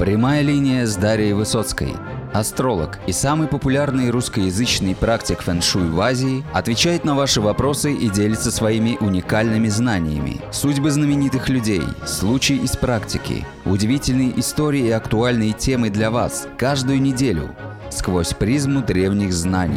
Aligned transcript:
Прямая 0.00 0.40
линия 0.40 0.86
с 0.86 0.96
Дарьей 0.96 1.34
Высоцкой. 1.34 1.92
Астролог 2.32 2.98
и 3.06 3.12
самый 3.12 3.48
популярный 3.48 4.08
русскоязычный 4.08 4.94
практик 4.94 5.42
фэн-шуй 5.42 5.90
в 5.90 6.00
Азии 6.00 6.42
отвечает 6.54 7.04
на 7.04 7.14
ваши 7.14 7.42
вопросы 7.42 7.92
и 7.92 8.08
делится 8.08 8.50
своими 8.50 8.96
уникальными 8.98 9.68
знаниями. 9.68 10.40
Судьбы 10.52 10.90
знаменитых 10.90 11.50
людей, 11.50 11.82
случаи 12.06 12.56
из 12.56 12.78
практики, 12.78 13.44
удивительные 13.66 14.40
истории 14.40 14.86
и 14.86 14.90
актуальные 14.90 15.52
темы 15.52 15.90
для 15.90 16.10
вас 16.10 16.48
каждую 16.56 17.02
неделю 17.02 17.54
сквозь 17.90 18.32
призму 18.32 18.80
древних 18.80 19.34
знаний. 19.34 19.76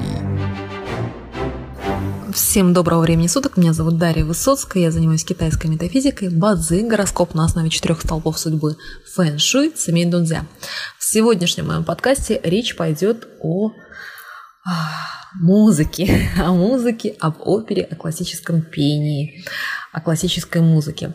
Всем 2.34 2.74
доброго 2.74 3.02
времени 3.02 3.28
суток. 3.28 3.58
Меня 3.58 3.74
зовут 3.74 4.00
Дарья 4.00 4.26
Высоцкая. 4.26 4.82
Я 4.82 4.92
занимаюсь 4.92 5.24
китайской 5.24 5.68
метафизикой, 5.68 6.30
бадзи, 6.30 6.82
гороскоп 6.82 7.36
на 7.36 7.46
основе 7.46 7.70
четырех 7.70 8.02
столпов 8.02 8.40
судьбы, 8.40 8.76
фэн-шуй, 9.16 9.70
цемень 9.70 10.10
дунзя. 10.10 10.48
В 10.98 11.04
сегодняшнем 11.04 11.68
моем 11.68 11.84
подкасте 11.84 12.42
речь 12.44 12.76
пойдет 12.76 13.28
о 13.40 13.74
музыке, 15.40 16.28
о 16.44 16.54
музыке, 16.54 17.16
об 17.20 17.36
опере, 17.40 17.84
о 17.84 17.96
классическом 17.96 18.64
пении, 18.64 19.46
о 19.92 20.02
классической 20.02 20.64
музыке. 20.64 21.14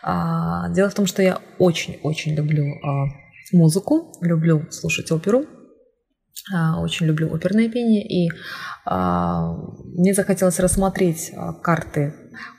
А, 0.00 0.68
дело 0.68 0.90
в 0.90 0.94
том, 0.94 1.06
что 1.08 1.22
я 1.22 1.40
очень-очень 1.58 2.36
люблю 2.36 2.66
а, 2.84 3.06
музыку, 3.50 4.12
люблю 4.20 4.68
слушать 4.70 5.10
оперу, 5.10 5.44
а, 5.44 5.61
очень 6.80 7.06
люблю 7.06 7.32
оперное 7.32 7.68
пение, 7.68 8.04
и 8.06 8.30
а, 8.84 9.54
мне 9.94 10.12
захотелось 10.12 10.58
рассмотреть 10.58 11.30
а, 11.36 11.52
карты 11.52 12.14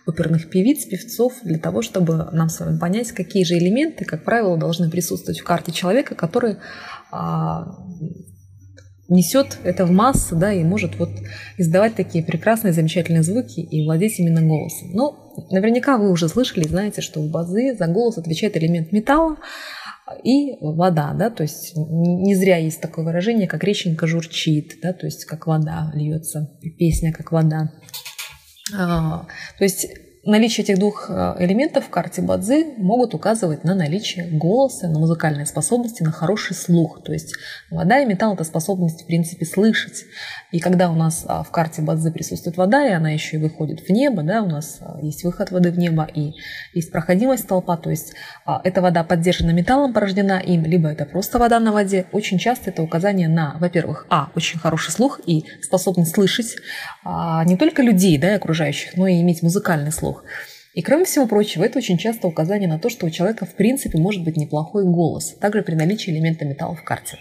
оперных 0.06 0.50
певиц, 0.50 0.86
певцов, 0.86 1.34
для 1.44 1.58
того, 1.58 1.82
чтобы 1.82 2.30
нам 2.32 2.48
с 2.48 2.60
вами 2.60 2.80
понять, 2.80 3.12
какие 3.12 3.44
же 3.44 3.58
элементы, 3.58 4.06
как 4.06 4.24
правило, 4.24 4.58
должны 4.58 4.90
присутствовать 4.90 5.40
в 5.40 5.44
карте 5.44 5.72
человека, 5.72 6.16
который 6.16 6.58
несет 9.10 9.60
это 9.64 9.86
в 9.86 9.92
массы, 9.92 10.36
да, 10.36 10.52
и 10.52 10.64
может 10.64 10.98
вот 10.98 11.10
издавать 11.58 11.96
такие 11.96 12.24
прекрасные, 12.24 12.74
замечательные 12.74 13.24
звуки 13.24 13.60
и 13.60 13.86
владеть 13.86 14.20
именно 14.20 14.42
голосом. 14.42 14.92
Ну, 14.94 15.48
наверняка 15.52 15.98
вы 15.98 16.10
уже 16.10 16.30
слышали, 16.30 16.68
знаете, 16.68 17.02
что 17.02 17.20
в 17.20 17.30
базы 17.30 17.76
за 17.78 17.88
голос 17.88 18.18
отвечает 18.18 18.58
элемент 18.58 18.92
металла, 18.92 19.38
и 20.24 20.58
вода, 20.60 21.14
да, 21.14 21.30
то 21.30 21.44
есть 21.44 21.74
не 21.76 22.36
зря 22.36 22.58
есть 22.58 22.82
такое 22.82 23.06
выражение, 23.06 23.48
как 23.48 23.64
реченька 23.64 24.08
журчит, 24.08 24.80
да, 24.82 24.94
то 24.94 25.06
есть 25.06 25.26
как 25.26 25.48
вода 25.48 25.92
льется, 25.94 26.58
песня 26.78 27.14
как 27.14 27.32
вода. 27.32 27.72
А, 28.78 29.28
то 29.58 29.64
есть 29.64 29.88
наличие 30.26 30.64
этих 30.64 30.80
двух 30.80 31.10
э, 31.10 31.36
элементов 31.40 31.86
в 31.86 31.90
карте 31.90 32.22
Бадзи 32.22 32.76
могут 32.78 33.14
указывать 33.14 33.64
на 33.64 33.76
наличие 33.76 34.26
голоса, 34.26 34.88
на 34.88 35.00
музыкальные 35.00 35.46
способности, 35.46 36.02
на 36.02 36.12
хороший 36.12 36.56
слух. 36.56 37.02
То 37.04 37.12
есть 37.12 37.36
вода 37.70 38.00
и 38.00 38.06
металл– 38.06 38.34
это 38.36 38.46
способность, 38.46 39.04
в 39.04 39.06
принципе, 39.06 39.46
слышать. 39.46 40.06
И 40.52 40.60
когда 40.60 40.90
у 40.90 40.96
нас 40.96 41.26
а, 41.28 41.44
в 41.44 41.52
карте 41.52 41.82
Бадзи 41.82 42.12
присутствует 42.12 42.56
вода, 42.56 42.88
и 42.88 42.92
она 42.92 43.10
еще 43.10 43.38
и 43.38 43.40
выходит 43.40 43.82
в 43.82 43.90
небо, 43.90 44.24
да, 44.24 44.44
у 44.44 44.48
нас 44.48 44.78
а, 44.80 44.98
есть 45.02 45.24
выход 45.24 45.52
воды 45.52 45.72
в 45.72 45.78
небо 45.78 46.08
и 46.14 46.34
есть 46.74 46.92
проходимость 46.92 47.48
толпа, 47.48 47.76
то 47.76 47.90
есть 47.90 48.14
а, 48.46 48.62
эта 48.64 48.82
вода 48.82 49.04
поддержана 49.04 49.52
металлом, 49.52 49.94
порождена 49.94 50.40
им, 50.40 50.64
либо 50.64 50.88
это 50.88 51.06
просто 51.06 51.38
вода 51.38 51.60
на 51.60 51.74
воде. 51.74 52.06
Очень 52.14 52.38
часто 52.40 52.70
это 52.70 52.82
указание 52.82 53.28
на, 53.28 53.58
во-первых, 53.60 54.06
а, 54.10 54.30
очень 54.36 54.58
хороший 54.60 54.92
слух 54.92 55.20
и 55.26 55.44
способность 55.62 56.14
слышать 56.14 56.56
не 57.46 57.58
только 57.58 57.82
людей, 57.82 58.18
да, 58.18 58.36
окружающих, 58.36 58.96
но 58.96 59.08
и 59.08 59.20
иметь 59.20 59.44
музыкальный 59.44 59.92
слух 59.92 60.13
слух. 60.14 60.24
И 60.74 60.82
кроме 60.82 61.06
всего 61.06 61.28
прочего, 61.28 61.64
это 61.64 61.78
очень 61.78 61.98
часто 61.98 62.28
указание 62.28 62.68
на 62.68 62.80
то, 62.80 62.90
что 62.90 63.06
у 63.06 63.10
человека 63.10 63.46
в 63.46 63.54
принципе 63.54 64.00
может 64.00 64.24
быть 64.24 64.38
неплохой 64.38 64.84
голос, 64.86 65.36
также 65.40 65.62
при 65.62 65.76
наличии 65.76 66.12
элемента 66.12 66.46
металла 66.46 66.76
в 66.76 66.84
карте. 66.84 67.20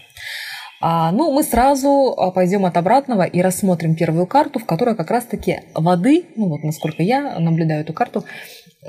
А, 0.81 1.11
ну, 1.11 1.31
мы 1.31 1.43
сразу 1.43 2.13
а, 2.17 2.31
пойдем 2.31 2.65
от 2.65 2.75
обратного 2.75 3.23
и 3.23 3.41
рассмотрим 3.41 3.95
первую 3.95 4.25
карту, 4.25 4.59
в 4.59 4.65
которой 4.65 4.95
как 4.95 5.11
раз-таки 5.11 5.61
воды, 5.75 6.25
ну 6.35 6.49
вот 6.49 6.63
насколько 6.63 7.03
я 7.03 7.39
наблюдаю 7.39 7.81
эту 7.81 7.93
карту, 7.93 8.25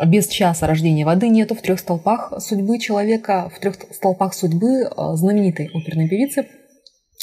без 0.04 0.26
часа 0.26 0.66
рождения 0.66 1.04
воды 1.04 1.28
нету 1.28 1.54
в 1.54 1.60
трех 1.60 1.78
столпах 1.78 2.32
судьбы 2.40 2.80
человека, 2.80 3.48
в 3.54 3.60
трех 3.60 3.76
столпах 3.92 4.34
судьбы 4.34 4.90
а, 4.96 5.14
знаменитой 5.14 5.70
оперной 5.72 6.08
певицы 6.08 6.48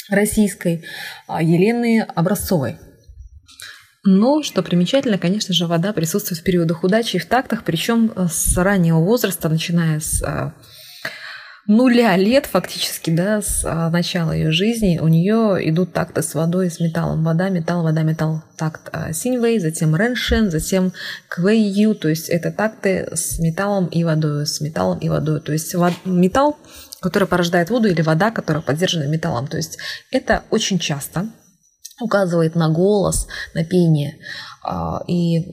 российской 0.08 0.84
а, 1.26 1.42
Елены 1.42 2.00
Образцовой. 2.14 2.76
Но, 4.04 4.42
что 4.42 4.62
примечательно, 4.62 5.16
конечно 5.16 5.54
же, 5.54 5.66
вода 5.66 5.92
присутствует 5.92 6.40
в 6.40 6.44
периодах 6.44 6.82
удачи 6.82 7.16
и 7.16 7.20
в 7.20 7.26
тактах, 7.26 7.62
причем 7.62 8.12
э, 8.14 8.26
с 8.28 8.56
раннего 8.56 8.98
возраста, 8.98 9.48
начиная 9.48 10.00
с 10.00 10.20
а, 10.24 10.54
нуля 11.68 12.16
лет 12.16 12.46
фактически, 12.46 13.10
да, 13.10 13.40
с 13.40 13.64
а, 13.64 13.90
начала 13.90 14.32
ее 14.32 14.50
жизни, 14.50 14.98
у 15.00 15.06
нее 15.06 15.56
идут 15.70 15.92
такты 15.92 16.22
с 16.22 16.34
водой, 16.34 16.68
с 16.68 16.80
металлом. 16.80 17.22
Вода, 17.22 17.48
металл, 17.48 17.84
вода, 17.84 18.02
металл. 18.02 18.42
Такт 18.56 18.92
Синьвей, 19.12 19.60
затем 19.60 19.94
Реншен, 19.94 20.50
затем 20.50 20.92
Квейю, 21.28 21.94
то 21.94 22.08
есть 22.08 22.28
это 22.28 22.50
такты 22.50 23.08
с 23.12 23.38
металлом 23.38 23.86
и 23.86 24.02
водой, 24.02 24.48
с 24.48 24.60
металлом 24.60 24.98
и 24.98 25.08
водой. 25.08 25.40
То 25.40 25.52
есть 25.52 25.76
вод, 25.76 25.92
металл, 26.04 26.58
который 27.00 27.28
порождает 27.28 27.70
воду, 27.70 27.86
или 27.86 28.02
вода, 28.02 28.32
которая 28.32 28.64
поддержана 28.64 29.04
металлом. 29.04 29.46
То 29.46 29.58
есть 29.58 29.78
это 30.10 30.42
очень 30.50 30.80
часто– 30.80 31.28
указывает 32.00 32.54
на 32.54 32.68
голос, 32.68 33.26
на 33.54 33.64
пение. 33.64 34.18
А, 34.64 35.02
и 35.06 35.44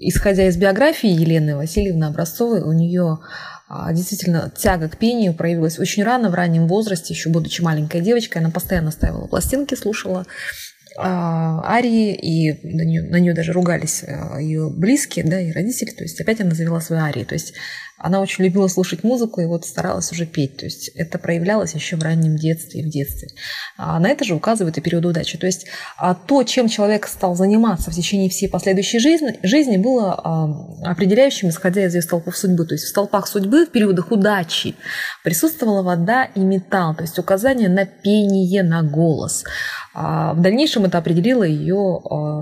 исходя 0.00 0.46
из 0.46 0.56
биографии 0.56 1.08
Елены 1.08 1.56
Васильевны 1.56 2.04
Образцовой, 2.04 2.62
у 2.62 2.72
нее 2.72 3.18
а, 3.68 3.92
действительно 3.92 4.52
тяга 4.56 4.88
к 4.88 4.98
пению 4.98 5.34
проявилась 5.34 5.78
очень 5.78 6.04
рано, 6.04 6.30
в 6.30 6.34
раннем 6.34 6.68
возрасте, 6.68 7.14
еще 7.14 7.30
будучи 7.30 7.60
маленькой 7.60 8.00
девочкой, 8.00 8.42
она 8.42 8.50
постоянно 8.50 8.90
ставила 8.90 9.26
пластинки, 9.26 9.74
слушала 9.74 10.26
а, 10.96 11.62
арии, 11.64 12.14
и 12.14 12.52
на 12.66 12.82
нее, 12.82 13.02
на 13.02 13.16
нее 13.16 13.34
даже 13.34 13.52
ругались 13.52 14.04
ее 14.38 14.70
близкие, 14.70 15.24
да, 15.24 15.40
и 15.40 15.52
родители, 15.52 15.90
то 15.90 16.04
есть 16.04 16.20
опять 16.20 16.40
она 16.40 16.54
завела 16.54 16.80
свои 16.80 17.00
арии, 17.00 17.24
то 17.24 17.34
есть 17.34 17.54
она 17.96 18.20
очень 18.20 18.44
любила 18.44 18.68
слушать 18.68 19.04
музыку 19.04 19.40
и 19.40 19.46
вот 19.46 19.64
старалась 19.64 20.10
уже 20.12 20.26
петь. 20.26 20.56
То 20.56 20.64
есть 20.64 20.88
это 20.88 21.18
проявлялось 21.18 21.74
еще 21.74 21.96
в 21.96 22.02
раннем 22.02 22.36
детстве 22.36 22.80
и 22.80 22.84
в 22.84 22.90
детстве. 22.90 23.28
А 23.76 23.98
на 24.00 24.08
это 24.08 24.24
же 24.24 24.34
указывает 24.34 24.76
и 24.76 24.80
период 24.80 25.04
удачи. 25.04 25.38
То 25.38 25.46
есть 25.46 25.66
а 25.96 26.14
то, 26.14 26.42
чем 26.42 26.68
человек 26.68 27.06
стал 27.06 27.36
заниматься 27.36 27.90
в 27.90 27.94
течение 27.94 28.28
всей 28.28 28.48
последующей 28.48 28.98
жизни, 28.98 29.38
жизни 29.42 29.76
было 29.76 30.12
а, 30.12 30.90
определяющим, 30.90 31.48
исходя 31.48 31.84
из 31.84 31.94
ее 31.94 32.02
столпов 32.02 32.36
судьбы. 32.36 32.66
То 32.66 32.74
есть 32.74 32.84
в 32.84 32.88
столпах 32.88 33.28
судьбы 33.28 33.66
в 33.66 33.70
периодах 33.70 34.10
удачи 34.10 34.74
присутствовала 35.22 35.82
вода 35.82 36.24
и 36.24 36.40
металл, 36.40 36.94
то 36.94 37.02
есть 37.02 37.18
указание 37.18 37.68
на 37.68 37.86
пение, 37.86 38.62
на 38.62 38.82
голос. 38.82 39.44
А 39.94 40.34
в 40.34 40.42
дальнейшем 40.42 40.84
это 40.84 40.98
определило 40.98 41.44
ее 41.44 42.00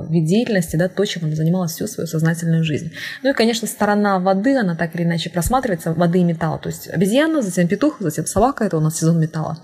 вид 0.08 0.24
деятельности, 0.24 0.76
да, 0.76 0.88
то, 0.88 1.04
чем 1.04 1.26
она 1.26 1.34
занималась 1.34 1.72
всю 1.72 1.86
свою 1.86 2.06
сознательную 2.06 2.64
жизнь. 2.64 2.92
Ну 3.22 3.30
и, 3.30 3.34
конечно, 3.34 3.68
сторона 3.68 4.18
воды, 4.18 4.56
она 4.56 4.74
так 4.74 4.94
или 4.94 5.02
иначе 5.04 5.28
рассматривается 5.42 5.92
воды 5.92 6.20
и 6.20 6.24
металла. 6.24 6.58
То 6.58 6.68
есть 6.68 6.88
обезьяна, 6.88 7.42
затем 7.42 7.66
петух, 7.66 7.96
затем 7.98 8.26
собака, 8.26 8.64
это 8.64 8.76
у 8.76 8.80
нас 8.80 8.98
сезон 8.98 9.20
металла. 9.20 9.58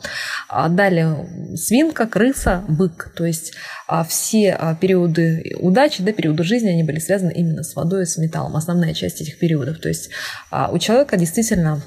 А 0.49 0.69
далее 0.69 1.57
свинка, 1.57 2.07
крыса, 2.07 2.65
бык. 2.69 3.13
То 3.17 3.25
есть 3.25 3.53
а, 3.87 4.03
все 4.03 4.53
а, 4.53 4.75
периоды 4.75 5.57
удачи, 5.61 6.03
да, 6.03 6.13
периоды 6.13 6.43
жизни, 6.43 6.69
они 6.69 6.83
были 6.83 6.99
связаны 6.99 7.33
именно 7.33 7.63
с 7.63 7.77
водой 7.77 8.03
и 8.03 8.07
с 8.07 8.19
металлом. 8.19 8.57
Основная 8.57 8.93
часть 8.93 9.21
этих 9.21 9.39
периодов. 9.39 9.79
То 9.79 9.89
есть 9.89 10.11
у 10.51 10.79
человека 10.79 11.17
действительно 11.17 11.81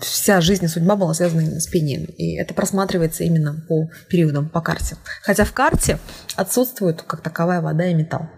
вся 0.00 0.40
жизнь 0.40 0.64
и 0.64 0.68
судьба 0.68 0.96
была 0.96 1.14
связана 1.14 1.40
именно 1.40 1.60
с 1.60 1.66
пением. 1.66 2.04
И 2.04 2.36
это 2.36 2.52
просматривается 2.54 3.24
именно 3.24 3.54
по 3.68 3.90
периодам, 4.08 4.48
по 4.48 4.60
карте. 4.60 4.96
Хотя 5.22 5.44
в 5.44 5.52
карте 5.52 5.98
отсутствует 6.36 7.02
как 7.02 7.22
таковая 7.22 7.60
вода 7.60 7.86
и 7.86 7.94
металл. 7.94 8.28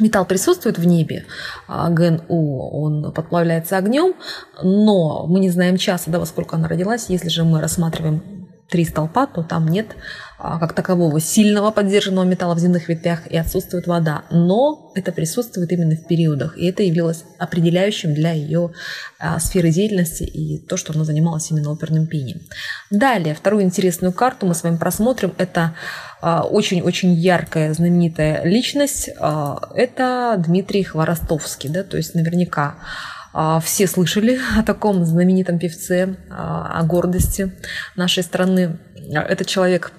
Металл 0.00 0.24
присутствует 0.24 0.78
в 0.78 0.86
небе, 0.86 1.24
а 1.68 1.88
ГНУ, 1.88 2.68
он 2.70 3.12
подплавляется 3.12 3.76
огнем, 3.76 4.14
но 4.62 5.26
мы 5.26 5.40
не 5.40 5.50
знаем 5.50 5.76
часа, 5.76 6.10
да, 6.10 6.18
во 6.18 6.26
сколько 6.26 6.56
она 6.56 6.68
родилась. 6.68 7.06
Если 7.08 7.28
же 7.28 7.44
мы 7.44 7.60
рассматриваем 7.60 8.43
три 8.68 8.84
столпа, 8.84 9.26
то 9.26 9.42
там 9.42 9.68
нет 9.68 9.96
а, 10.38 10.58
как 10.58 10.72
такового 10.72 11.20
сильного 11.20 11.70
поддержанного 11.70 12.24
металла 12.24 12.54
в 12.54 12.58
земных 12.58 12.88
ветвях 12.88 13.26
и 13.28 13.36
отсутствует 13.36 13.86
вода. 13.86 14.24
Но 14.30 14.92
это 14.94 15.12
присутствует 15.12 15.70
именно 15.72 15.96
в 15.96 16.06
периодах, 16.06 16.58
и 16.58 16.66
это 16.66 16.82
являлось 16.82 17.24
определяющим 17.38 18.14
для 18.14 18.32
ее 18.32 18.72
а, 19.18 19.38
сферы 19.38 19.70
деятельности 19.70 20.24
и 20.24 20.58
то, 20.58 20.76
что 20.76 20.92
она 20.92 21.04
занималась 21.04 21.50
именно 21.50 21.70
оперным 21.70 22.06
пением. 22.06 22.40
Далее, 22.90 23.34
вторую 23.34 23.62
интересную 23.62 24.12
карту 24.12 24.46
мы 24.46 24.54
с 24.54 24.62
вами 24.62 24.76
просмотрим. 24.76 25.34
Это 25.38 25.74
а, 26.20 26.42
очень-очень 26.42 27.12
яркая, 27.12 27.72
знаменитая 27.74 28.44
личность. 28.44 29.08
Это 29.08 30.34
Дмитрий 30.38 30.82
Хворостовский, 30.82 31.70
да, 31.70 31.84
то 31.84 31.96
есть 31.96 32.14
наверняка 32.14 32.76
все 33.64 33.86
слышали 33.86 34.38
о 34.56 34.62
таком 34.62 35.04
знаменитом 35.04 35.58
певце, 35.58 36.16
а, 36.30 36.78
о 36.78 36.84
гордости 36.84 37.52
нашей 37.96 38.22
страны. 38.22 38.78
Этот 39.12 39.48
человек 39.48 39.92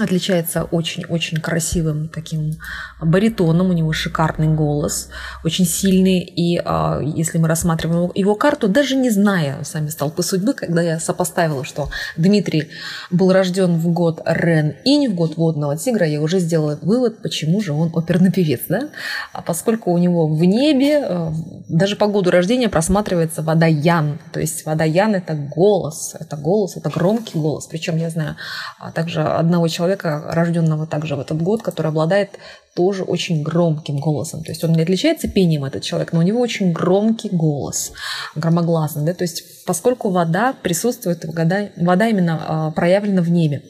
отличается 0.00 0.64
очень-очень 0.64 1.38
красивым 1.38 2.08
таким 2.08 2.54
баритоном, 3.00 3.70
у 3.70 3.72
него 3.72 3.92
шикарный 3.92 4.48
голос, 4.48 5.08
очень 5.44 5.66
сильный, 5.66 6.20
и 6.20 6.60
а, 6.64 7.00
если 7.00 7.38
мы 7.38 7.46
рассматриваем 7.46 8.10
его 8.14 8.34
карту, 8.34 8.68
даже 8.68 8.96
не 8.96 9.10
зная 9.10 9.62
сами 9.62 9.88
столпы 9.88 10.22
судьбы, 10.22 10.54
когда 10.54 10.82
я 10.82 10.98
сопоставила, 10.98 11.64
что 11.64 11.90
Дмитрий 12.16 12.70
был 13.10 13.32
рожден 13.32 13.76
в 13.76 13.88
год 13.88 14.20
Рен 14.26 14.74
и 14.84 15.06
в 15.06 15.14
год 15.14 15.36
водного 15.36 15.76
тигра, 15.76 16.06
я 16.06 16.20
уже 16.20 16.40
сделала 16.40 16.76
вывод, 16.82 17.22
почему 17.22 17.60
же 17.60 17.72
он 17.72 17.92
оперный 17.94 18.32
певец, 18.32 18.62
да? 18.68 18.88
А 19.32 19.42
поскольку 19.42 19.92
у 19.92 19.98
него 19.98 20.26
в 20.26 20.44
небе 20.44 21.04
а, 21.04 21.32
даже 21.68 21.94
по 21.94 22.08
году 22.08 22.30
рождения 22.30 22.68
просматривается 22.68 23.42
вода 23.42 23.66
Ян, 23.66 24.18
то 24.32 24.40
есть 24.40 24.66
вода 24.66 24.84
Ян 24.84 25.14
это 25.14 25.34
голос, 25.34 26.16
это 26.18 26.36
голос, 26.36 26.76
это 26.76 26.90
громкий 26.90 27.38
голос, 27.38 27.66
причем 27.66 27.96
я 27.96 28.10
знаю 28.10 28.34
а 28.78 28.90
также 28.90 29.22
одного 29.22 29.68
человека, 29.68 29.83
человека, 29.84 30.24
рожденного 30.28 30.86
также 30.86 31.16
в 31.16 31.20
этот 31.20 31.40
год, 31.42 31.62
который 31.62 31.88
обладает 31.88 32.30
тоже 32.74 33.02
очень 33.02 33.42
громким 33.42 33.98
голосом. 33.98 34.42
То 34.42 34.50
есть 34.50 34.64
он 34.64 34.72
не 34.72 34.82
отличается 34.82 35.28
пением, 35.28 35.64
этот 35.64 35.82
человек, 35.82 36.12
но 36.12 36.20
у 36.20 36.22
него 36.22 36.40
очень 36.40 36.72
громкий 36.72 37.28
голос, 37.28 37.92
громогласный. 38.34 39.04
Да? 39.04 39.14
То 39.14 39.24
есть 39.24 39.64
поскольку 39.66 40.10
вода 40.10 40.54
присутствует, 40.62 41.24
вода, 41.24 41.68
вода 41.76 42.08
именно 42.08 42.42
а, 42.46 42.70
проявлена 42.70 43.22
в 43.22 43.30
небе. 43.30 43.62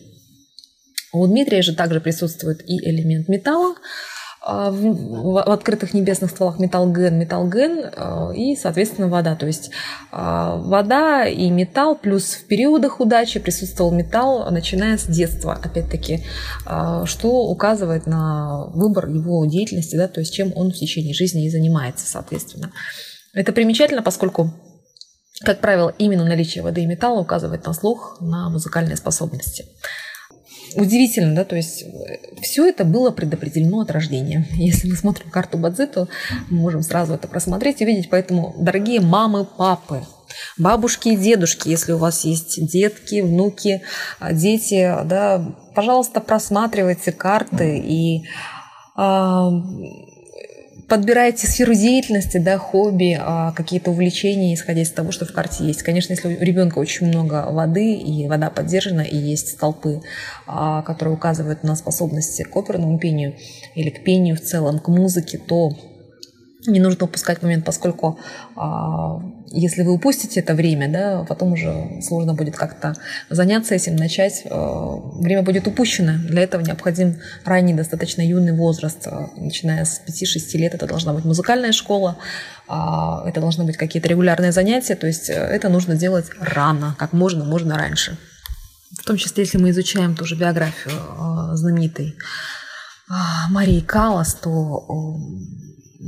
У 1.12 1.26
Дмитрия 1.26 1.62
же 1.62 1.74
также 1.74 2.00
присутствует 2.00 2.68
и 2.68 2.78
элемент 2.78 3.28
металла, 3.28 3.74
а, 4.46 4.70
в, 4.70 5.40
открытых 5.40 5.94
небесных 5.94 6.30
стволах 6.30 6.58
металл-ген, 6.58 7.18
металл-ген 7.18 7.90
а, 7.96 8.30
и, 8.34 8.56
соответственно, 8.56 9.08
вода. 9.08 9.36
То 9.36 9.46
есть 9.46 9.70
а, 10.12 10.56
вода 10.56 11.24
и 11.24 11.48
металл, 11.48 11.96
плюс 11.96 12.34
в 12.34 12.46
периодах 12.46 13.00
удачи 13.00 13.40
присутствовал 13.40 13.90
металл, 13.90 14.50
начиная 14.50 14.98
с 14.98 15.06
детства, 15.06 15.54
опять-таки, 15.54 16.24
что 17.04 17.46
указывает 17.46 18.06
на 18.06 18.66
выбор 18.66 19.08
его 19.08 19.46
деятельности, 19.46 19.96
да, 19.96 20.08
то 20.08 20.20
есть 20.20 20.34
чем 20.34 20.52
он 20.54 20.72
в 20.72 20.74
течение 20.74 21.14
жизни 21.14 21.46
и 21.46 21.50
занимается, 21.50 22.06
соответственно. 22.06 22.70
Это 23.32 23.52
примечательно, 23.52 24.02
поскольку 24.02 24.52
как 25.40 25.60
правило, 25.60 25.92
именно 25.98 26.24
наличие 26.24 26.62
воды 26.62 26.82
и 26.82 26.86
металла 26.86 27.20
указывает 27.20 27.66
на 27.66 27.72
слух, 27.72 28.18
на 28.20 28.48
музыкальные 28.50 28.96
способности 28.96 29.66
удивительно, 30.76 31.34
да, 31.34 31.44
то 31.44 31.56
есть 31.56 31.82
э, 31.82 32.40
все 32.42 32.66
это 32.66 32.84
было 32.84 33.10
предопределено 33.10 33.80
от 33.80 33.90
рождения. 33.90 34.46
Если 34.52 34.88
мы 34.88 34.96
смотрим 34.96 35.30
карту 35.30 35.58
Бадзи, 35.58 35.86
то 35.86 36.08
мы 36.50 36.58
можем 36.58 36.82
сразу 36.82 37.14
это 37.14 37.28
просмотреть 37.28 37.80
и 37.80 37.84
видеть. 37.84 38.10
Поэтому, 38.10 38.54
дорогие 38.58 39.00
мамы, 39.00 39.44
папы, 39.44 40.02
бабушки 40.58 41.08
и 41.08 41.16
дедушки, 41.16 41.68
если 41.68 41.92
у 41.92 41.98
вас 41.98 42.24
есть 42.24 42.64
детки, 42.66 43.20
внуки, 43.20 43.82
а, 44.18 44.32
дети, 44.32 44.94
да, 45.04 45.54
пожалуйста, 45.74 46.20
просматривайте 46.20 47.12
карты 47.12 47.78
и 47.78 48.24
а, 48.96 49.50
подбираете 50.88 51.46
сферу 51.46 51.74
деятельности, 51.74 52.38
да, 52.38 52.58
хобби, 52.58 53.16
а, 53.20 53.52
какие-то 53.52 53.90
увлечения, 53.90 54.54
исходя 54.54 54.82
из 54.82 54.90
того, 54.90 55.12
что 55.12 55.24
в 55.24 55.32
карте 55.32 55.64
есть. 55.64 55.82
Конечно, 55.82 56.12
если 56.12 56.28
у 56.28 56.40
ребенка 56.40 56.78
очень 56.78 57.06
много 57.06 57.46
воды, 57.50 57.94
и 57.94 58.26
вода 58.28 58.50
поддержана, 58.50 59.00
и 59.00 59.16
есть 59.16 59.48
столпы, 59.48 60.02
а, 60.46 60.82
которые 60.82 61.14
указывают 61.14 61.62
на 61.62 61.76
способности 61.76 62.42
к 62.42 62.56
оперному 62.56 62.98
пению 62.98 63.34
или 63.74 63.90
к 63.90 64.04
пению 64.04 64.36
в 64.36 64.40
целом, 64.40 64.78
к 64.78 64.88
музыке, 64.88 65.38
то 65.38 65.72
не 66.66 66.80
нужно 66.80 67.06
упускать 67.06 67.42
момент, 67.42 67.64
поскольку 67.64 68.18
а, 68.56 69.20
если 69.50 69.82
вы 69.82 69.92
упустите 69.92 70.40
это 70.40 70.54
время, 70.54 70.88
да, 70.88 71.24
потом 71.28 71.52
уже 71.52 72.00
сложно 72.02 72.34
будет 72.34 72.56
как-то 72.56 72.94
заняться 73.30 73.74
этим, 73.74 73.96
начать. 73.96 74.44
А, 74.50 74.96
время 75.20 75.42
будет 75.42 75.66
упущено. 75.66 76.14
Для 76.26 76.42
этого 76.42 76.62
необходим 76.62 77.20
ранний, 77.44 77.74
достаточно 77.74 78.22
юный 78.22 78.52
возраст. 78.52 79.06
А, 79.06 79.30
начиная 79.36 79.84
с 79.84 80.00
5-6 80.06 80.58
лет 80.58 80.74
это 80.74 80.86
должна 80.86 81.12
быть 81.12 81.24
музыкальная 81.24 81.72
школа, 81.72 82.16
а, 82.66 83.28
это 83.28 83.40
должны 83.40 83.64
быть 83.64 83.76
какие-то 83.76 84.08
регулярные 84.08 84.52
занятия. 84.52 84.96
То 84.96 85.06
есть 85.06 85.30
э, 85.30 85.34
это 85.34 85.68
нужно 85.68 85.96
делать 85.96 86.26
рано, 86.40 86.96
как 86.98 87.12
можно, 87.12 87.44
можно 87.44 87.76
раньше. 87.76 88.16
В 88.98 89.04
том 89.04 89.16
числе, 89.16 89.44
если 89.44 89.58
мы 89.58 89.70
изучаем 89.70 90.14
тоже 90.14 90.36
биографию 90.36 90.94
а, 91.18 91.56
знаменитой 91.56 92.16
а, 93.08 93.48
Марии 93.50 93.80
Калас, 93.80 94.34
то 94.34 95.16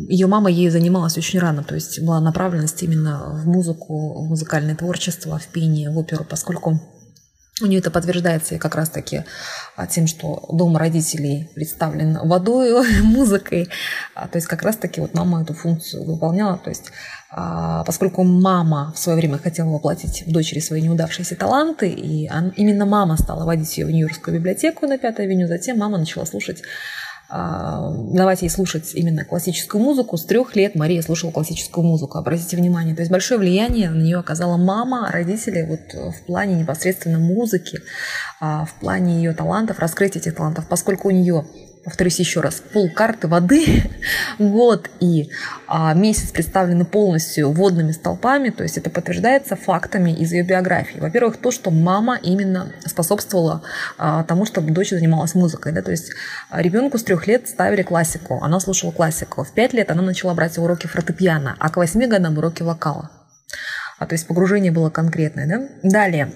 ее 0.09 0.27
мама 0.27 0.51
ей 0.51 0.69
занималась 0.69 1.17
очень 1.17 1.39
рано, 1.39 1.65
то 1.65 1.75
есть 1.75 2.01
была 2.01 2.21
направленность 2.21 2.83
именно 2.83 3.41
в 3.43 3.47
музыку, 3.47 4.23
в 4.23 4.29
музыкальное 4.29 4.77
творчество, 4.77 5.39
в 5.39 5.47
пение, 5.47 5.91
в 5.91 5.97
оперу, 5.99 6.25
поскольку 6.25 6.81
у 7.63 7.67
нее 7.67 7.81
это 7.81 7.91
подтверждается 7.91 8.59
как 8.59 8.75
раз-таки 8.75 9.25
а, 9.77 9.87
тем, 9.87 10.07
что 10.07 10.45
дом 10.53 10.77
родителей 10.77 11.51
представлен 11.55 12.19
водой, 12.29 12.87
музыкой. 13.03 13.71
А, 14.15 14.29
то 14.29 14.37
есть 14.37 14.47
как 14.47 14.63
раз-таки 14.63 15.01
вот 15.01 15.15
мама 15.15 15.43
эту 15.43 15.55
функцию 15.55 16.05
выполняла. 16.05 16.59
То 16.59 16.69
есть 16.69 16.91
а, 17.31 17.83
поскольку 17.85 18.25
мама 18.25 18.93
в 18.95 18.99
свое 18.99 19.17
время 19.17 19.39
хотела 19.39 19.71
воплотить 19.71 20.25
в 20.27 20.33
дочери 20.33 20.61
свои 20.61 20.83
неудавшиеся 20.83 21.35
таланты, 21.35 21.89
и 21.89 22.29
именно 22.57 22.85
мама 22.85 23.17
стала 23.17 23.47
водить 23.47 23.79
ее 23.79 23.87
в 23.87 23.91
Нью-Йоркскую 23.91 24.37
библиотеку 24.37 24.87
на 24.87 24.99
Пятой 24.99 25.25
авеню, 25.25 25.49
затем 25.49 25.79
мама 25.79 25.97
начала 25.97 26.27
слушать 26.27 26.63
давать 27.29 28.43
ей 28.43 28.49
слушать 28.49 28.93
именно 28.95 29.25
классическую 29.25 29.83
музыку. 29.83 30.17
С 30.17 30.25
трех 30.25 30.55
лет 30.55 30.75
Мария 30.75 31.03
слушала 31.03 31.31
классическую 31.31 31.85
музыку. 31.85 32.19
Обратите 32.19 32.57
внимание, 32.57 32.95
то 32.95 33.03
есть 33.03 33.11
большое 33.11 33.41
влияние 33.41 33.91
на 33.91 34.01
нее 34.01 34.19
оказала 34.19 34.57
мама, 34.57 35.11
родители 35.11 35.67
вот 35.69 36.15
в 36.15 36.27
плане 36.27 36.55
непосредственно 36.55 37.19
музыки, 37.19 37.81
а, 38.41 38.65
в 38.65 38.75
плане 38.75 39.17
ее 39.17 39.33
талантов, 39.33 39.79
раскрытия 39.79 40.21
этих 40.21 40.37
талантов, 40.37 40.69
поскольку 40.69 41.09
у 41.09 41.11
нее 41.11 41.47
повторюсь 41.87 42.19
еще 42.19 42.41
раз, 42.41 42.61
пол 42.73 42.91
карты 42.91 43.29
воды, 43.29 43.65
год 44.41 44.91
и 44.99 45.31
а, 45.69 45.95
месяц 45.95 46.33
представлены 46.33 46.85
полностью 46.85 47.53
водными 47.53 47.93
столпами, 47.93 48.51
то 48.51 48.65
есть 48.65 48.77
это 48.77 48.91
подтверждается 48.91 49.55
фактами 49.55 50.11
из 50.11 50.33
ее 50.33 50.43
биографии. 50.43 50.99
Во-первых, 50.99 51.37
то, 51.37 51.53
что 51.53 51.71
мама 51.71 52.19
именно 52.21 52.73
способствовала 52.85 53.63
а, 53.99 54.25
тому, 54.25 54.47
чтобы 54.47 54.73
дочь 54.73 54.91
занималась 54.91 55.37
музыкой, 55.37 55.71
да, 55.71 55.81
то 55.81 55.93
есть 55.93 56.11
ребенку 56.51 56.99
с 56.99 57.05
трех 57.05 57.29
лет 57.29 57.49
ставили 57.49 57.83
классику, 57.83 58.41
она 58.43 58.59
слушала 58.59 58.91
классику, 58.91 59.45
в 59.45 59.53
пять 59.53 59.73
лет 59.73 59.89
она 59.93 60.03
начала 60.03 60.35
брать 60.35 60.59
уроки 60.59 60.89
фортепиано, 60.89 61.55
а 61.61 61.69
к 61.71 61.77
восьми 61.77 62.09
годам 62.09 62.37
уроки 62.37 62.65
вокала. 62.65 63.13
А, 64.01 64.07
то 64.07 64.15
есть 64.15 64.27
погружение 64.27 64.73
было 64.73 64.91
конкретное. 64.91 65.47
Да? 65.47 65.89
Далее, 65.89 66.33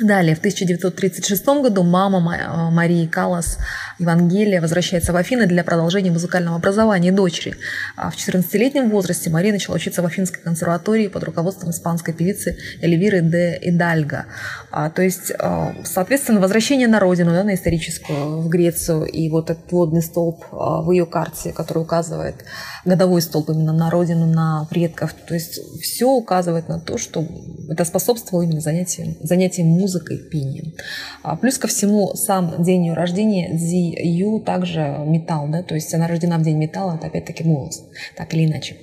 Далее, 0.00 0.34
в 0.34 0.38
1936 0.38 1.46
году 1.46 1.82
мама 1.82 2.36
э, 2.36 2.70
Марии 2.70 3.06
Калас 3.06 3.58
Евангелия 3.98 4.60
возвращается 4.60 5.12
в 5.12 5.16
Афины 5.16 5.46
для 5.46 5.64
продолжения 5.64 6.10
музыкального 6.10 6.56
образования 6.56 7.12
дочери. 7.12 7.54
А 7.96 8.10
в 8.10 8.16
14-летнем 8.16 8.90
возрасте 8.90 9.30
Мария 9.30 9.52
начала 9.52 9.76
учиться 9.76 10.02
в 10.02 10.06
Афинской 10.06 10.42
консерватории 10.42 11.08
под 11.08 11.24
руководством 11.24 11.70
испанской 11.70 12.12
певицы 12.12 12.58
Эльвиры 12.82 13.20
де 13.22 13.58
Идальго. 13.62 14.26
А, 14.70 14.90
то 14.90 15.02
есть, 15.02 15.30
э, 15.30 15.72
соответственно, 15.84 16.40
возвращение 16.40 16.88
на 16.88 17.00
родину, 17.00 17.30
да, 17.30 17.44
на 17.44 17.54
историческую, 17.54 18.40
в 18.42 18.48
Грецию, 18.48 19.04
и 19.04 19.30
вот 19.30 19.50
этот 19.50 19.70
водный 19.72 20.02
столб 20.02 20.44
э, 20.52 20.56
в 20.56 20.90
ее 20.90 21.06
карте, 21.06 21.52
который 21.52 21.78
указывает 21.78 22.44
годовой 22.84 23.22
столб 23.22 23.50
именно 23.50 23.72
на 23.72 23.90
родину, 23.90 24.26
на 24.26 24.66
предков. 24.70 25.14
То 25.26 25.34
есть 25.34 25.58
все 25.80 26.08
указывает 26.08 26.68
на 26.68 26.80
то, 26.80 26.98
что 26.98 27.26
это 27.70 27.84
способствовало 27.84 28.42
именно 28.42 28.60
занятиям, 28.60 29.16
занятиям 29.20 29.68
музыкой, 29.68 29.85
пением. 30.30 30.74
А 31.22 31.36
плюс 31.36 31.58
ко 31.58 31.68
всему, 31.68 32.14
сам 32.14 32.62
день 32.62 32.86
ее 32.86 32.94
рождения 32.94 33.56
Зи 33.56 33.96
Ю 34.02 34.40
также 34.40 34.80
металл, 35.06 35.48
да, 35.48 35.62
то 35.62 35.74
есть 35.74 35.92
она 35.94 36.06
рождена 36.06 36.38
в 36.38 36.42
день 36.42 36.56
металла, 36.56 36.96
это 36.96 37.06
опять-таки 37.06 37.44
голос, 37.44 37.82
так 38.16 38.32
или 38.34 38.46
иначе. 38.46 38.76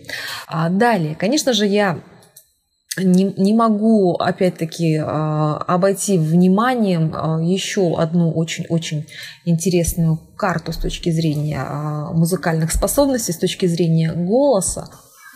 А 0.48 0.70
далее, 0.70 1.16
конечно 1.16 1.54
же, 1.54 1.66
я 1.68 2.00
не, 2.98 3.34
не 3.38 3.54
могу, 3.54 4.14
опять-таки, 4.14 4.98
а, 4.98 5.58
обойти 5.68 6.18
вниманием 6.18 7.12
а, 7.16 7.42
еще 7.42 7.98
одну 7.98 8.32
очень-очень 8.32 9.08
интересную 9.46 10.18
карту 10.38 10.72
с 10.74 10.78
точки 10.78 11.10
зрения 11.10 11.64
музыкальных 12.14 12.72
способностей, 12.72 13.32
с 13.32 13.38
точки 13.38 13.66
зрения 13.66 14.12
голоса 14.14 14.90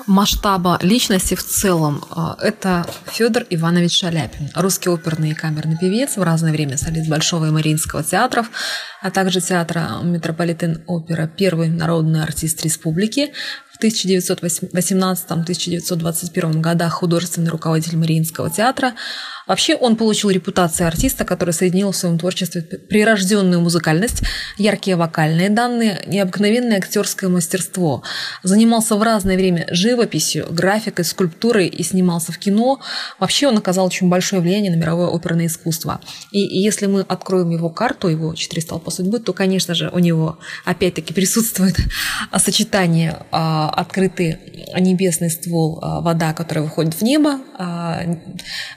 масштаба 0.05 0.77
личности 0.81 1.35
в 1.35 1.43
целом. 1.43 2.03
Это 2.39 2.85
Федор 3.07 3.45
Иванович 3.49 3.99
Шаляпин, 3.99 4.51
русский 4.55 4.89
оперный 4.89 5.31
и 5.31 5.33
камерный 5.33 5.77
певец, 5.77 6.17
в 6.17 6.23
разное 6.23 6.51
время 6.51 6.77
солист 6.77 7.09
Большого 7.09 7.47
и 7.47 7.51
Мариинского 7.51 8.03
театров, 8.03 8.51
а 9.01 9.09
также 9.09 9.41
театра 9.41 9.99
Метрополитен 10.03 10.83
опера, 10.85 11.27
первый 11.27 11.69
народный 11.69 12.21
артист 12.21 12.63
республики, 12.63 13.33
в 13.73 13.79
1918-1921 13.83 16.61
годах 16.61 16.93
художественный 16.93 17.51
руководитель 17.51 17.97
Мариинского 17.97 18.49
театра, 18.49 18.93
Вообще 19.47 19.75
он 19.75 19.95
получил 19.95 20.29
репутацию 20.29 20.87
артиста, 20.87 21.25
который 21.25 21.53
соединил 21.53 21.91
в 21.91 21.95
своем 21.95 22.19
творчестве 22.19 22.61
прирожденную 22.61 23.61
музыкальность, 23.61 24.23
яркие 24.57 24.97
вокальные 24.97 25.49
данные, 25.49 26.01
необыкновенное 26.05 26.77
актерское 26.77 27.29
мастерство. 27.29 28.03
Занимался 28.43 28.95
в 28.95 29.03
разное 29.03 29.37
время 29.37 29.67
живописью, 29.71 30.47
графикой, 30.49 31.05
скульптурой 31.05 31.67
и 31.67 31.83
снимался 31.83 32.31
в 32.31 32.37
кино. 32.37 32.79
Вообще 33.19 33.47
он 33.47 33.57
оказал 33.57 33.85
очень 33.85 34.09
большое 34.09 34.41
влияние 34.41 34.71
на 34.71 34.75
мировое 34.75 35.07
оперное 35.07 35.47
искусство. 35.47 36.01
И, 36.31 36.39
если 36.39 36.87
мы 36.87 37.01
откроем 37.01 37.49
его 37.49 37.69
карту, 37.69 38.09
его 38.09 38.33
четыре 38.35 38.61
столпа 38.61 38.91
судьбы, 38.91 39.19
то, 39.19 39.33
конечно 39.33 39.73
же, 39.73 39.89
у 39.89 39.99
него 39.99 40.39
опять-таки 40.65 41.13
присутствует 41.13 41.77
сочетание 42.37 43.19
а, 43.31 43.69
открытый 43.69 44.37
небесный 44.79 45.29
ствол, 45.29 45.79
а, 45.81 46.01
вода, 46.01 46.33
которая 46.33 46.65
выходит 46.65 46.93
в 46.93 47.01
небо, 47.01 47.39
а, 47.57 48.01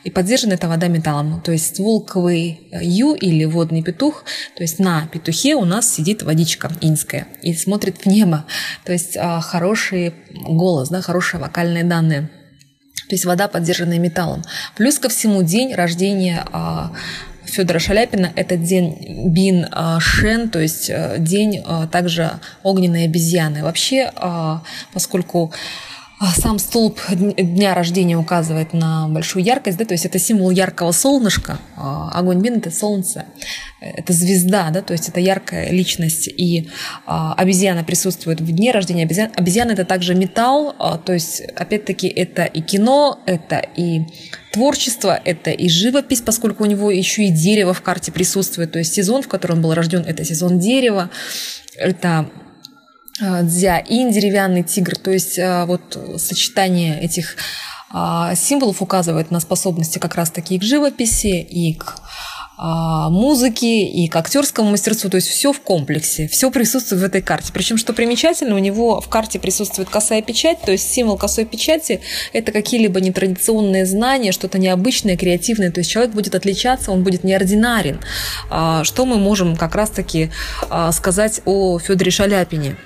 и 0.04 0.10
поддержана 0.10 0.56
эта 0.60 0.68
вода 0.68 0.88
металлом. 0.88 1.40
То 1.40 1.52
есть 1.52 1.74
ствол 1.74 2.06
ю 2.12 3.14
или 3.14 3.44
водный 3.46 3.82
петух, 3.82 4.24
то 4.54 4.62
есть 4.62 4.78
на 4.78 5.06
петухе 5.06 5.54
у 5.54 5.64
нас 5.64 5.90
сидит 5.90 6.22
водичка 6.22 6.70
инская 6.82 7.26
и 7.42 7.54
смотрит 7.54 8.04
в 8.04 8.06
небо. 8.06 8.44
То 8.84 8.92
есть 8.92 9.16
а, 9.16 9.40
хороший 9.40 10.12
голос, 10.30 10.90
да, 10.90 11.00
хорошие 11.00 11.40
вокальные 11.40 11.84
данные. 11.84 12.30
То 13.08 13.14
есть 13.14 13.24
вода, 13.24 13.48
поддержанная 13.48 13.98
металлом. 13.98 14.42
Плюс 14.76 14.98
ко 14.98 15.08
всему 15.08 15.42
день 15.42 15.74
рождения 15.74 16.44
а, 16.52 16.92
Федора 17.44 17.78
Шаляпина– 17.78 18.30
это 18.36 18.56
день 18.56 19.32
Бин 19.34 19.66
Шен, 19.98 20.50
то 20.50 20.60
есть 20.60 20.88
э, 20.88 21.16
день 21.18 21.64
также 21.90 22.30
огненной 22.62 23.06
обезьяны. 23.06 23.64
Вообще, 23.64 24.12
поскольку 24.92 25.52
а 25.52 25.89
сам 26.28 26.58
столб 26.58 27.00
дня 27.08 27.74
рождения 27.74 28.16
указывает 28.16 28.74
на 28.74 29.08
большую 29.08 29.42
яркость, 29.42 29.78
да, 29.78 29.86
то 29.86 29.94
есть 29.94 30.04
это 30.04 30.18
символ 30.18 30.50
яркого 30.50 30.92
солнышка, 30.92 31.58
а 31.76 32.10
огонь 32.12 32.42
бин– 32.42 32.56
это 32.58 32.70
солнце, 32.70 33.24
это 33.80 34.12
звезда, 34.12 34.68
да, 34.68 34.82
то 34.82 34.92
есть 34.92 35.08
это 35.08 35.18
яркая 35.18 35.70
личность, 35.70 36.28
и 36.28 36.68
а, 37.06 37.32
обезьяна 37.32 37.84
присутствует 37.84 38.42
в 38.42 38.52
дне 38.54 38.70
рождения 38.70 39.04
обезьян. 39.04 39.30
Обезьяна– 39.34 39.70
это 39.72 39.86
также 39.86 40.14
металл, 40.14 40.74
то 41.06 41.12
есть 41.14 41.40
опять-таки 41.40 42.06
это 42.08 42.44
и 42.44 42.60
кино, 42.60 43.20
это 43.24 43.56
и 43.56 44.02
творчество, 44.52 45.18
это 45.24 45.50
и 45.50 45.70
живопись, 45.70 46.20
поскольку 46.20 46.64
у 46.64 46.66
него 46.66 46.90
еще 46.90 47.24
и 47.24 47.30
дерево 47.30 47.72
в 47.72 47.80
карте 47.80 48.12
присутствует, 48.12 48.72
то 48.72 48.78
есть 48.78 48.92
сезон, 48.92 49.22
в 49.22 49.28
котором 49.28 49.56
он 49.56 49.62
был 49.62 49.74
рожден, 49.74 50.04
это 50.06 50.22
сезон 50.24 50.58
дерева, 50.58 51.08
это 51.76 52.28
дзя, 53.20 53.78
инь, 53.78 54.10
деревянный 54.10 54.62
тигр. 54.62 54.96
То 54.96 55.10
есть 55.10 55.38
э, 55.38 55.64
вот 55.66 55.98
сочетание 56.16 57.00
этих 57.00 57.36
а, 57.92 58.34
символов 58.36 58.82
указывает 58.82 59.30
на 59.30 59.40
способности 59.40 59.98
как 59.98 60.14
раз-таки 60.14 60.54
и 60.54 60.58
к 60.58 60.62
живописи, 60.62 61.40
и 61.40 61.74
к 61.74 61.96
а, 62.56 63.10
музыке, 63.10 63.84
и 63.84 64.06
к 64.06 64.14
актерскому 64.14 64.70
мастерству. 64.70 65.10
То 65.10 65.16
есть 65.16 65.28
все 65.28 65.52
в 65.52 65.60
комплексе, 65.60 66.28
все 66.28 66.52
присутствует 66.52 67.02
в 67.02 67.04
этой 67.04 67.20
карте. 67.20 67.52
Причем, 67.52 67.78
что 67.78 67.92
примечательно, 67.92 68.54
у 68.54 68.58
него 68.58 69.00
в 69.00 69.08
карте 69.08 69.40
присутствует 69.40 69.88
косая 69.88 70.22
печать, 70.22 70.60
то 70.60 70.70
есть 70.70 70.92
символ 70.92 71.16
косой 71.16 71.46
печати– 71.46 72.00
это 72.32 72.52
какие-либо 72.52 73.00
нетрадиционные 73.00 73.86
знания, 73.86 74.30
что-то 74.30 74.58
необычное, 74.58 75.16
креативное. 75.16 75.72
То 75.72 75.80
есть 75.80 75.90
человек 75.90 76.14
будет 76.14 76.36
отличаться, 76.36 76.92
он 76.92 77.02
будет 77.02 77.24
неординарен. 77.24 77.98
А, 78.50 78.84
что 78.84 79.04
мы 79.04 79.18
можем 79.18 79.56
как 79.56 79.74
раз-таки 79.74 80.30
сказать 80.92 81.40
о 81.44 81.80
Федоре 81.80 82.12
Шаляпине? 82.12 82.76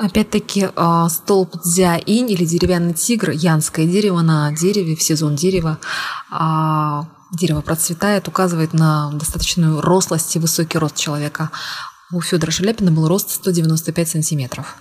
Опять-таки 0.00 0.70
а, 0.76 1.10
столб 1.10 1.56
дзя-инь 1.62 2.30
или 2.30 2.46
деревянный 2.46 2.94
тигр, 2.94 3.32
янское 3.32 3.84
дерево 3.84 4.22
на 4.22 4.50
дереве 4.50 4.96
в 4.96 5.02
сезон 5.02 5.36
дерева, 5.36 5.78
а, 6.30 7.04
дерево 7.32 7.60
процветает, 7.60 8.26
указывает 8.26 8.72
на 8.72 9.10
достаточную 9.12 9.82
рослость 9.82 10.34
и 10.34 10.38
высокий 10.38 10.78
рост 10.78 10.96
человека. 10.96 11.50
У 12.10 12.22
Федора 12.22 12.50
Шаляпина 12.50 12.90
был 12.90 13.08
рост 13.08 13.30
195 13.30 14.08
сантиметров. 14.08 14.74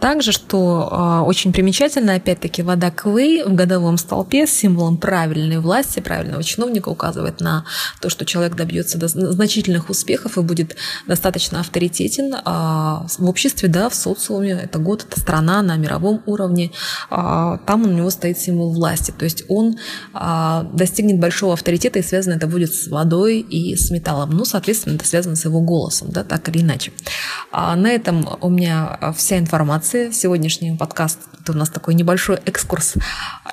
Также, 0.00 0.32
что 0.32 0.88
э, 0.90 1.26
очень 1.26 1.52
примечательно, 1.52 2.14
опять-таки, 2.14 2.62
вода 2.62 2.90
Квей 2.90 3.44
в 3.44 3.54
годовом 3.54 3.98
столпе 3.98 4.46
с 4.46 4.50
символом 4.50 4.96
правильной 4.96 5.58
власти, 5.58 6.00
правильного 6.00 6.42
чиновника 6.42 6.88
указывает 6.88 7.40
на 7.40 7.66
то, 8.00 8.08
что 8.08 8.24
человек 8.24 8.56
добьется 8.56 8.98
значительных 9.06 9.90
успехов 9.90 10.38
и 10.38 10.40
будет 10.40 10.76
достаточно 11.06 11.60
авторитетен 11.60 12.34
э, 12.34 12.40
в 12.44 13.28
обществе, 13.28 13.68
да, 13.68 13.90
в 13.90 13.94
социуме. 13.94 14.52
Это 14.52 14.78
год, 14.78 15.04
это 15.08 15.20
страна 15.20 15.60
на 15.60 15.76
мировом 15.76 16.22
уровне. 16.24 16.72
Э, 17.10 17.58
там 17.66 17.82
у 17.82 17.88
него 17.88 18.08
стоит 18.08 18.38
символ 18.38 18.72
власти. 18.72 19.12
То 19.16 19.24
есть 19.24 19.44
он 19.48 19.76
э, 20.14 20.64
достигнет 20.72 21.20
большого 21.20 21.52
авторитета, 21.52 21.98
и 21.98 22.02
связано 22.02 22.34
это 22.34 22.46
будет 22.46 22.72
с 22.74 22.88
водой 22.88 23.40
и 23.40 23.76
с 23.76 23.90
металлом. 23.90 24.30
Ну, 24.30 24.46
соответственно, 24.46 24.94
это 24.94 25.06
связано 25.06 25.36
с 25.36 25.44
его 25.44 25.60
голосом, 25.60 26.08
да, 26.10 26.24
так 26.24 26.48
или 26.48 26.62
иначе. 26.62 26.92
А 27.52 27.76
на 27.76 27.90
этом 27.90 28.26
у 28.40 28.48
меня 28.48 28.98
вся 29.14 29.38
информация 29.38 29.89
информации. 29.90 30.10
Сегодняшний 30.12 30.76
подкаст– 30.76 31.18
это 31.42 31.52
у 31.52 31.56
нас 31.56 31.68
такой 31.68 31.94
небольшой 31.94 32.38
экскурс 32.46 32.94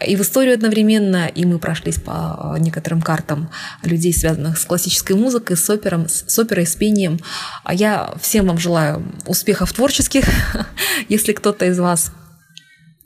и 0.06 0.16
в 0.16 0.22
историю 0.22 0.54
одновременно, 0.54 1.28
и 1.28 1.46
мы 1.46 1.60
прошлись 1.60 2.00
по 2.00 2.56
некоторым 2.60 3.02
картам 3.02 3.50
людей, 3.84 4.14
связанных 4.14 4.58
с 4.58 4.66
классической 4.66 5.16
музыкой, 5.16 5.58
с, 5.58 5.70
опером, 5.70 6.08
с 6.08 6.40
оперой, 6.40 6.66
с 6.66 6.76
пением. 6.76 7.20
А 7.64 7.74
я 7.74 8.14
всем 8.22 8.48
вам 8.48 8.58
желаю 8.58 9.04
успехов 9.26 9.74
творческих. 9.74 10.26
Если 11.10 11.34
кто-то 11.34 11.66
из 11.66 11.80
вас 11.80 12.12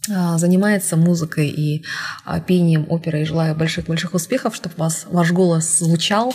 а, 0.09 0.37
занимается 0.37 0.97
музыкой 0.97 1.47
и 1.47 1.85
а, 2.25 2.39
пением 2.39 2.85
оперы 2.89 3.21
и 3.21 3.25
желаю 3.25 3.55
больших-больших 3.55 4.13
успехов, 4.13 4.55
чтобы 4.55 4.75
вас, 4.77 5.05
ваш 5.09 5.31
голос 5.31 5.79
звучал, 5.79 6.33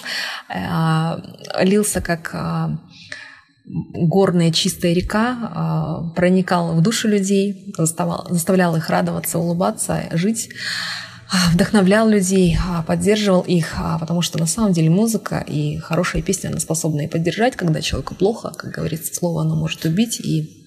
а, 0.49 1.21
лился 1.61 2.01
как 2.01 2.35
горная 3.67 4.53
чистая 4.53 4.93
река 4.93 5.37
а, 5.43 6.09
проникала 6.15 6.73
в 6.73 6.83
души 6.83 7.09
людей, 7.09 7.73
заставлял, 7.77 8.27
заставлял 8.31 8.77
их 8.77 8.89
радоваться, 8.89 9.39
улыбаться, 9.39 10.05
жить 10.13 10.51
а, 11.31 11.51
вдохновлял 11.53 12.09
людей, 12.09 12.57
а, 12.65 12.83
поддерживал 12.83 13.41
их, 13.43 13.75
потому 14.01 14.23
что 14.23 14.39
на 14.39 14.47
самом 14.47 14.73
деле 14.73 14.91
музыка 14.91 15.45
и 15.47 15.79
хорошая 15.79 16.23
песня, 16.23 16.49
она 16.49 16.61
способна 16.61 17.03
и 17.03 17.09
поддержать, 17.09 17.57
когда 17.57 17.81
человеку 17.81 18.15
плохо, 18.15 18.53
как 18.57 18.71
говорится, 18.71 19.13
слово 19.13 19.43
оно 19.43 19.57
может 19.57 19.85
убить 19.85 20.21
и 20.21 20.65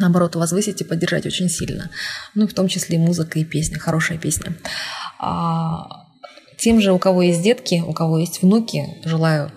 наоборот 0.00 0.34
возвысить 0.34 0.80
и 0.80 0.84
поддержать 0.84 1.26
очень 1.26 1.48
сильно. 1.48 1.90
Ну, 2.34 2.48
в 2.48 2.54
том 2.54 2.66
числе 2.66 2.96
и 2.96 3.00
музыка 3.00 3.38
и 3.38 3.44
песня, 3.44 3.78
хорошая 3.78 4.18
песня. 4.18 4.56
Тем 6.58 6.80
же, 6.80 6.92
у 6.92 6.98
кого 6.98 7.22
есть 7.22 7.42
детки, 7.42 7.82
у 7.86 7.92
кого 7.92 8.18
есть 8.18 8.42
внуки, 8.42 8.84
желаю 9.04 9.52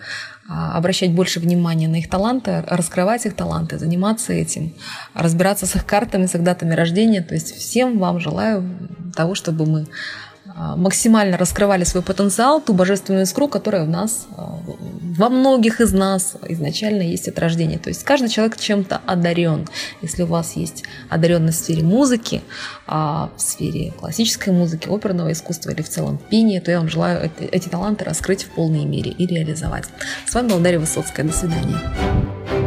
обращать 0.51 1.11
больше 1.11 1.39
внимания 1.39 1.87
на 1.87 1.97
их 1.97 2.09
таланты, 2.09 2.63
раскрывать 2.67 3.25
их 3.25 3.35
таланты, 3.35 3.77
заниматься 3.77 4.33
этим, 4.33 4.73
разбираться 5.13 5.65
с 5.65 5.75
их 5.75 5.85
картами, 5.85 6.25
с 6.25 6.35
их 6.35 6.43
датами 6.43 6.73
рождения. 6.73 7.21
То 7.21 7.33
есть 7.33 7.55
всем 7.55 7.99
вам 7.99 8.19
желаю 8.19 8.63
того, 9.15 9.35
чтобы 9.35 9.65
мы 9.65 9.87
а, 10.55 10.75
максимально 10.75 11.37
раскрывали 11.37 11.83
свой 11.83 12.03
потенциал, 12.03 12.61
ту 12.61 12.73
божественную 12.73 13.23
искру, 13.23 13.47
которая 13.47 13.85
в 13.85 13.89
нас, 13.89 14.27
а, 14.35 14.59
во 15.17 15.29
многих 15.29 15.81
из 15.81 15.91
нас 15.91 16.35
изначально 16.47 17.01
есть 17.01 17.27
от 17.27 17.37
рождения. 17.37 17.77
То 17.77 17.89
есть 17.89 18.03
каждый 18.03 18.29
человек 18.29 18.57
чем-то 18.57 19.01
одарен. 19.05 19.67
Если 20.01 20.23
у 20.23 20.25
вас 20.25 20.55
есть 20.55 20.83
одаренность 21.09 21.59
в 21.59 21.63
сфере 21.63 21.83
музыки, 21.83 22.41
в 22.87 23.31
сфере 23.35 23.91
классической 23.99 24.53
музыки, 24.53 24.87
оперного 24.87 25.31
искусства 25.31 25.71
или 25.71 25.81
в 25.81 25.89
целом 25.89 26.17
пения, 26.17 26.61
то 26.61 26.71
я 26.71 26.79
вам 26.79 26.89
желаю 26.89 27.25
эти, 27.25 27.49
эти 27.49 27.67
таланты 27.67 28.05
раскрыть 28.05 28.43
в 28.43 28.51
полной 28.51 28.85
мере 28.85 29.11
и 29.11 29.25
реализовать. 29.25 29.85
С 30.25 30.33
вами 30.33 30.49
была 30.49 30.59
Дарья 30.59 30.79
Высоцкая. 30.79 31.25
До 31.25 31.33
свидания. 31.33 32.60